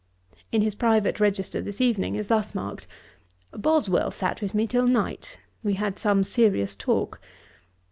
[0.51, 2.87] In his private register this evening is thus marked,
[3.51, 7.21] 'Boswell sat with me till night; we had some serious talk.'